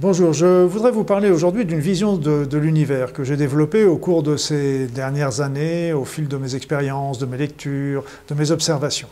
[0.00, 4.24] Bonjour, je voudrais vous parler aujourd'hui d'une vision de, l'univers que j'ai développée au cours
[4.24, 9.06] de ces dernières années, au fil de mes expériences, de mes lectures, de mes observations.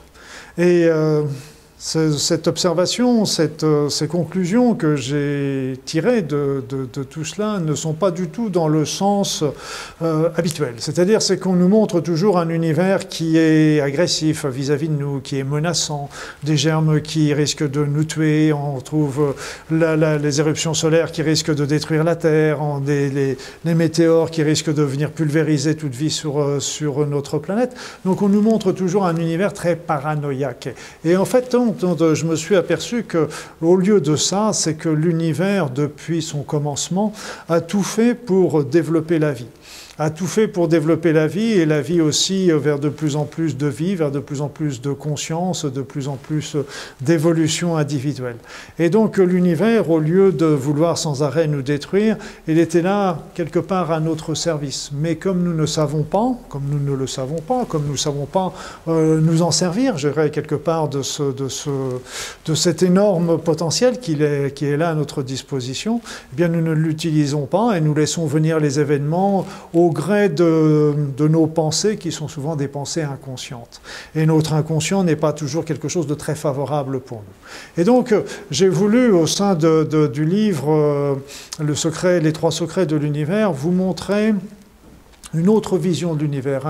[0.58, 1.22] Et euh,
[1.84, 3.24] cette observation,
[3.64, 6.62] euh, ces conclusions que j'ai tirées de,
[7.10, 9.42] tout cela ne sont pas du tout dans le sens
[10.00, 10.74] euh, habituel.
[10.78, 15.38] C'est-à-dire, c'est qu'on nous montre toujours un univers qui est agressif vis-à-vis de nous, qui
[15.38, 16.08] est menaçant,
[16.44, 19.34] des germes qui risquent de nous tuer, on trouve
[19.70, 23.36] les éruptions solaires qui risquent de détruire la Terre, les,
[23.74, 27.74] météores qui risquent de venir pulvériser toute vie sur, euh, sur notre planète.
[28.04, 30.68] Donc on nous montre toujours un univers très paranoïaque.
[31.04, 33.28] Et en fait, on dont je me suis aperçu que,
[33.60, 37.12] au lieu de ça, c'est que l'univers, depuis son commencement,
[37.48, 39.48] a tout fait pour développer la vie
[39.98, 43.24] a tout fait pour développer la vie et la vie aussi vers de plus en
[43.24, 46.56] plus de vie, vers de plus en plus de conscience, de plus en plus
[47.00, 48.36] d'évolution individuelle.
[48.78, 52.16] Et donc l'univers, au lieu de vouloir sans arrêt nous détruire,
[52.48, 54.90] il était là quelque part à notre service.
[54.94, 57.98] Mais comme nous ne savons pas, comme nous ne le savons pas, comme nous ne
[57.98, 58.54] savons pas
[58.88, 61.70] euh, nous en servir, je dirais quelque part de, ce, de, ce,
[62.46, 66.00] de cet énorme potentiel qui est, qui est là à notre disposition,
[66.32, 69.46] eh bien nous ne l'utilisons pas et nous laissons venir les événements
[69.92, 73.80] gré de, nos pensées qui sont souvent des pensées inconscientes.
[74.14, 77.82] Et notre inconscient n'est pas toujours quelque chose de très favorable pour nous.
[77.82, 78.14] Et donc,
[78.50, 81.14] j'ai voulu, au sein du livre euh,
[81.60, 84.34] Le secret, Les trois secrets de l'univers, vous montrer
[85.34, 86.62] une autre vision de l'univers,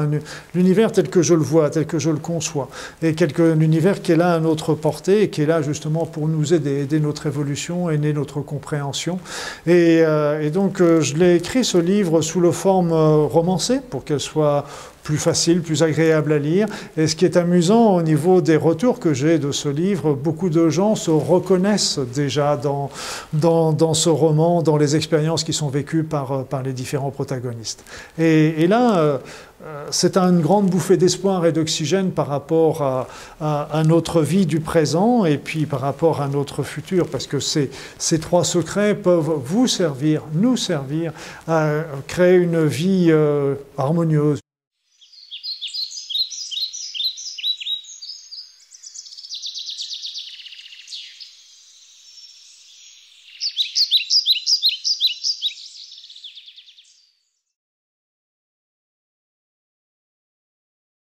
[0.55, 2.69] l'univers tel que je le vois, tel que je le conçois,
[3.03, 6.07] et quelque, un univers qui est là à notre portée et qui est là justement
[6.07, 9.19] pour nous aider, aider notre évolution, aider notre compréhension.
[9.67, 14.05] Et, euh, donc euh, je l'ai écrit ce livre sous la forme euh, romancée pour
[14.05, 14.67] qu'elle soit
[15.03, 16.67] plus facile, plus agréable à lire.
[16.97, 20.51] Et ce qui est amusant au niveau des retours que j'ai de ce livre, beaucoup
[20.51, 22.91] de gens se reconnaissent déjà dans,
[23.33, 27.85] dans, ce roman, dans les expériences qui sont vécues par, par les différents protagonistes.
[28.19, 29.19] Et, là, euh,
[29.65, 33.07] euh, c'est une grande bouffée d'espoir et d'oxygène par rapport à,
[33.41, 37.71] à, notre vie du présent et puis par rapport à notre futur, parce que ces,
[37.99, 41.13] ces trois secrets peuvent vous servir, nous servir
[41.47, 41.69] à
[42.09, 44.42] créer une vie euh, harmonieuse,